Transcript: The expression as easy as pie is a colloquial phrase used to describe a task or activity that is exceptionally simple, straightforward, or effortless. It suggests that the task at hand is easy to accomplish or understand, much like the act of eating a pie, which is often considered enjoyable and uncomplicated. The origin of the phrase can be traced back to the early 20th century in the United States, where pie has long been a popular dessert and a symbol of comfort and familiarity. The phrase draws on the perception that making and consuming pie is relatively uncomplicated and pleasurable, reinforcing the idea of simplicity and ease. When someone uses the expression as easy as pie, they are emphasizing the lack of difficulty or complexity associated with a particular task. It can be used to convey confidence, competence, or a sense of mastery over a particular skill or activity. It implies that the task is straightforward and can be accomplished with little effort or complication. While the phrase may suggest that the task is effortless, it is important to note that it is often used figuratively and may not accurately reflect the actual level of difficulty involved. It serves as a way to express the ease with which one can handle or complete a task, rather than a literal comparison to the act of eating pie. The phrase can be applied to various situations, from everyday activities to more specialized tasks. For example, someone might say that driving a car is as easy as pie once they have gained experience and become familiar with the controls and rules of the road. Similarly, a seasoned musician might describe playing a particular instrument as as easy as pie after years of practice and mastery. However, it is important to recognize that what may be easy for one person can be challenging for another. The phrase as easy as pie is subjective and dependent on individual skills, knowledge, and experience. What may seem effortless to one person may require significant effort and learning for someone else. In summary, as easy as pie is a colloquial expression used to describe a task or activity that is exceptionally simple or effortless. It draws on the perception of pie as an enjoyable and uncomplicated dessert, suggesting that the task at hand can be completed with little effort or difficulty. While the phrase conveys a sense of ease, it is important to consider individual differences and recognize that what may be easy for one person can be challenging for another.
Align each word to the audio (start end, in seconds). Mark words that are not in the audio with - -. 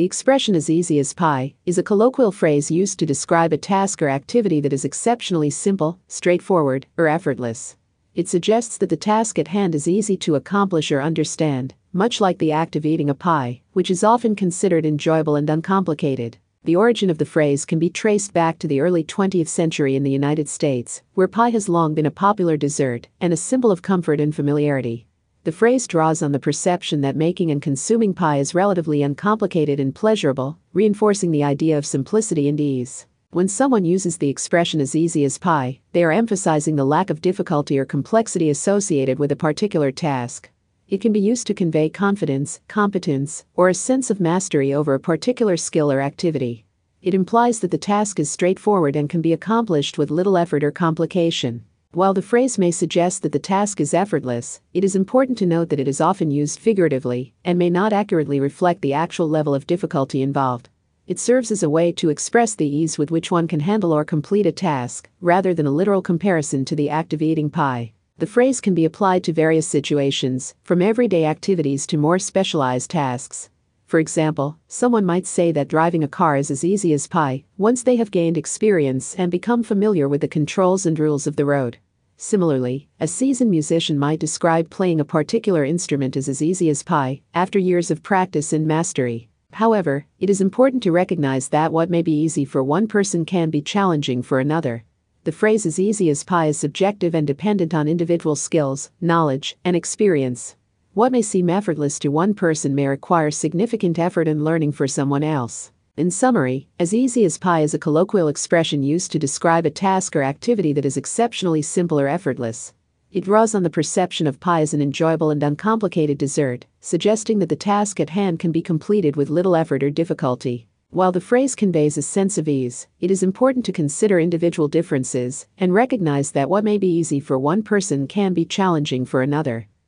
The 0.00 0.06
expression 0.06 0.54
as 0.54 0.70
easy 0.70 0.98
as 0.98 1.12
pie 1.12 1.52
is 1.66 1.76
a 1.76 1.82
colloquial 1.82 2.32
phrase 2.32 2.70
used 2.70 2.98
to 3.00 3.04
describe 3.04 3.52
a 3.52 3.58
task 3.58 4.00
or 4.00 4.08
activity 4.08 4.58
that 4.62 4.72
is 4.72 4.82
exceptionally 4.82 5.50
simple, 5.50 5.98
straightforward, 6.08 6.86
or 6.96 7.06
effortless. 7.06 7.76
It 8.14 8.26
suggests 8.26 8.78
that 8.78 8.88
the 8.88 8.96
task 8.96 9.38
at 9.38 9.48
hand 9.48 9.74
is 9.74 9.86
easy 9.86 10.16
to 10.16 10.36
accomplish 10.36 10.90
or 10.90 11.02
understand, 11.02 11.74
much 11.92 12.18
like 12.18 12.38
the 12.38 12.50
act 12.50 12.76
of 12.76 12.86
eating 12.86 13.10
a 13.10 13.14
pie, 13.14 13.60
which 13.74 13.90
is 13.90 14.02
often 14.02 14.34
considered 14.34 14.86
enjoyable 14.86 15.36
and 15.36 15.50
uncomplicated. 15.50 16.38
The 16.64 16.76
origin 16.76 17.10
of 17.10 17.18
the 17.18 17.26
phrase 17.26 17.66
can 17.66 17.78
be 17.78 17.90
traced 17.90 18.32
back 18.32 18.58
to 18.60 18.66
the 18.66 18.80
early 18.80 19.04
20th 19.04 19.48
century 19.48 19.96
in 19.96 20.02
the 20.02 20.10
United 20.10 20.48
States, 20.48 21.02
where 21.12 21.28
pie 21.28 21.50
has 21.50 21.68
long 21.68 21.92
been 21.92 22.06
a 22.06 22.10
popular 22.10 22.56
dessert 22.56 23.08
and 23.20 23.34
a 23.34 23.36
symbol 23.36 23.70
of 23.70 23.82
comfort 23.82 24.18
and 24.18 24.34
familiarity. 24.34 25.06
The 25.42 25.52
phrase 25.52 25.86
draws 25.86 26.20
on 26.20 26.32
the 26.32 26.38
perception 26.38 27.00
that 27.00 27.16
making 27.16 27.50
and 27.50 27.62
consuming 27.62 28.12
pie 28.12 28.36
is 28.36 28.54
relatively 28.54 29.02
uncomplicated 29.02 29.80
and 29.80 29.94
pleasurable, 29.94 30.58
reinforcing 30.74 31.30
the 31.30 31.42
idea 31.42 31.78
of 31.78 31.86
simplicity 31.86 32.46
and 32.46 32.60
ease. 32.60 33.06
When 33.30 33.48
someone 33.48 33.86
uses 33.86 34.18
the 34.18 34.28
expression 34.28 34.82
as 34.82 34.94
easy 34.94 35.24
as 35.24 35.38
pie, 35.38 35.80
they 35.92 36.04
are 36.04 36.12
emphasizing 36.12 36.76
the 36.76 36.84
lack 36.84 37.08
of 37.08 37.22
difficulty 37.22 37.78
or 37.78 37.86
complexity 37.86 38.50
associated 38.50 39.18
with 39.18 39.32
a 39.32 39.36
particular 39.36 39.90
task. 39.90 40.50
It 40.88 41.00
can 41.00 41.12
be 41.12 41.20
used 41.20 41.46
to 41.46 41.54
convey 41.54 41.88
confidence, 41.88 42.60
competence, 42.68 43.46
or 43.54 43.70
a 43.70 43.74
sense 43.74 44.10
of 44.10 44.20
mastery 44.20 44.74
over 44.74 44.92
a 44.92 45.00
particular 45.00 45.56
skill 45.56 45.90
or 45.90 46.02
activity. 46.02 46.66
It 47.00 47.14
implies 47.14 47.60
that 47.60 47.70
the 47.70 47.78
task 47.78 48.20
is 48.20 48.30
straightforward 48.30 48.94
and 48.94 49.08
can 49.08 49.22
be 49.22 49.32
accomplished 49.32 49.96
with 49.96 50.10
little 50.10 50.36
effort 50.36 50.62
or 50.62 50.70
complication. 50.70 51.64
While 51.92 52.14
the 52.14 52.22
phrase 52.22 52.56
may 52.56 52.70
suggest 52.70 53.24
that 53.24 53.32
the 53.32 53.40
task 53.40 53.80
is 53.80 53.92
effortless, 53.92 54.60
it 54.72 54.84
is 54.84 54.94
important 54.94 55.36
to 55.38 55.46
note 55.46 55.70
that 55.70 55.80
it 55.80 55.88
is 55.88 56.00
often 56.00 56.30
used 56.30 56.60
figuratively 56.60 57.34
and 57.44 57.58
may 57.58 57.68
not 57.68 57.92
accurately 57.92 58.38
reflect 58.38 58.80
the 58.80 58.92
actual 58.92 59.28
level 59.28 59.56
of 59.56 59.66
difficulty 59.66 60.22
involved. 60.22 60.68
It 61.08 61.18
serves 61.18 61.50
as 61.50 61.64
a 61.64 61.68
way 61.68 61.90
to 61.90 62.08
express 62.08 62.54
the 62.54 62.68
ease 62.68 62.96
with 62.96 63.10
which 63.10 63.32
one 63.32 63.48
can 63.48 63.58
handle 63.58 63.92
or 63.92 64.04
complete 64.04 64.46
a 64.46 64.52
task, 64.52 65.10
rather 65.20 65.52
than 65.52 65.66
a 65.66 65.72
literal 65.72 66.00
comparison 66.00 66.64
to 66.66 66.76
the 66.76 66.88
act 66.88 67.12
of 67.12 67.22
eating 67.22 67.50
pie. 67.50 67.92
The 68.18 68.26
phrase 68.26 68.60
can 68.60 68.74
be 68.74 68.84
applied 68.84 69.24
to 69.24 69.32
various 69.32 69.66
situations, 69.66 70.54
from 70.62 70.80
everyday 70.80 71.24
activities 71.24 71.88
to 71.88 71.96
more 71.96 72.20
specialized 72.20 72.90
tasks. 72.90 73.50
For 73.90 73.98
example, 73.98 74.56
someone 74.68 75.04
might 75.04 75.26
say 75.26 75.50
that 75.50 75.66
driving 75.66 76.04
a 76.04 76.06
car 76.06 76.36
is 76.36 76.48
as 76.48 76.62
easy 76.62 76.92
as 76.92 77.08
pie 77.08 77.42
once 77.58 77.82
they 77.82 77.96
have 77.96 78.12
gained 78.12 78.38
experience 78.38 79.16
and 79.16 79.32
become 79.32 79.64
familiar 79.64 80.08
with 80.08 80.20
the 80.20 80.28
controls 80.28 80.86
and 80.86 80.96
rules 80.96 81.26
of 81.26 81.34
the 81.34 81.44
road. 81.44 81.78
Similarly, 82.16 82.88
a 83.00 83.08
seasoned 83.08 83.50
musician 83.50 83.98
might 83.98 84.20
describe 84.20 84.70
playing 84.70 85.00
a 85.00 85.04
particular 85.04 85.64
instrument 85.64 86.16
as 86.16 86.28
as 86.28 86.40
easy 86.40 86.70
as 86.70 86.84
pie 86.84 87.22
after 87.34 87.58
years 87.58 87.90
of 87.90 88.04
practice 88.04 88.52
and 88.52 88.64
mastery. 88.64 89.28
However, 89.54 90.06
it 90.20 90.30
is 90.30 90.40
important 90.40 90.84
to 90.84 90.92
recognize 90.92 91.48
that 91.48 91.72
what 91.72 91.90
may 91.90 92.02
be 92.02 92.12
easy 92.12 92.44
for 92.44 92.62
one 92.62 92.86
person 92.86 93.24
can 93.24 93.50
be 93.50 93.60
challenging 93.60 94.22
for 94.22 94.38
another. 94.38 94.84
The 95.24 95.32
phrase 95.32 95.66
as 95.66 95.80
easy 95.80 96.08
as 96.10 96.22
pie 96.22 96.46
is 96.46 96.56
subjective 96.56 97.12
and 97.12 97.26
dependent 97.26 97.74
on 97.74 97.88
individual 97.88 98.36
skills, 98.36 98.92
knowledge, 99.00 99.56
and 99.64 99.74
experience. 99.74 100.54
What 100.92 101.12
may 101.12 101.22
seem 101.22 101.48
effortless 101.48 102.00
to 102.00 102.08
one 102.08 102.34
person 102.34 102.74
may 102.74 102.88
require 102.88 103.30
significant 103.30 103.96
effort 103.96 104.26
and 104.26 104.42
learning 104.42 104.72
for 104.72 104.88
someone 104.88 105.22
else. 105.22 105.70
In 105.96 106.10
summary, 106.10 106.66
as 106.80 106.92
easy 106.92 107.24
as 107.24 107.38
pie 107.38 107.60
is 107.60 107.72
a 107.72 107.78
colloquial 107.78 108.26
expression 108.26 108.82
used 108.82 109.12
to 109.12 109.18
describe 109.20 109.64
a 109.64 109.70
task 109.70 110.16
or 110.16 110.24
activity 110.24 110.72
that 110.72 110.84
is 110.84 110.96
exceptionally 110.96 111.62
simple 111.62 112.00
or 112.00 112.08
effortless. 112.08 112.72
It 113.12 113.22
draws 113.22 113.54
on 113.54 113.62
the 113.62 113.70
perception 113.70 114.26
of 114.26 114.40
pie 114.40 114.62
as 114.62 114.74
an 114.74 114.82
enjoyable 114.82 115.30
and 115.30 115.40
uncomplicated 115.44 116.18
dessert, 116.18 116.66
suggesting 116.80 117.38
that 117.38 117.50
the 117.50 117.54
task 117.54 118.00
at 118.00 118.10
hand 118.10 118.40
can 118.40 118.50
be 118.50 118.60
completed 118.60 119.14
with 119.14 119.30
little 119.30 119.54
effort 119.54 119.84
or 119.84 119.90
difficulty. 119.90 120.66
While 120.90 121.12
the 121.12 121.20
phrase 121.20 121.54
conveys 121.54 121.98
a 121.98 122.02
sense 122.02 122.36
of 122.36 122.48
ease, 122.48 122.88
it 122.98 123.12
is 123.12 123.22
important 123.22 123.64
to 123.66 123.72
consider 123.72 124.18
individual 124.18 124.66
differences 124.66 125.46
and 125.56 125.72
recognize 125.72 126.32
that 126.32 126.50
what 126.50 126.64
may 126.64 126.78
be 126.78 126.88
easy 126.88 127.20
for 127.20 127.38
one 127.38 127.62
person 127.62 128.08
can 128.08 128.34
be 128.34 128.44
challenging 128.44 129.04
for 129.04 129.22
another. 129.22 129.68